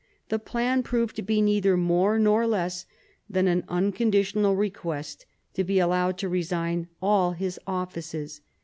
The 0.29 0.39
plan 0.39 0.81
proved 0.81 1.15
to 1.17 1.21
be 1.21 1.43
neither 1.43 1.77
more 1.77 2.17
nor 2.17 2.47
less 2.47 2.87
than 3.29 3.47
an 3.47 3.63
unconditional 3.69 4.55
request 4.55 5.27
to 5.53 5.63
be 5.63 5.77
allowed 5.77 6.17
to 6.17 6.27
resign 6.27 6.87
all 7.03 7.33
his 7.33 7.59
offices. 7.67 8.41